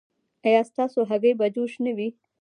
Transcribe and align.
ایا 0.47 0.61
ستاسو 0.71 0.99
هګۍ 1.09 1.33
به 1.39 1.45
جوش 1.55 1.73
نه 1.83 1.91
وي؟ 1.97 2.09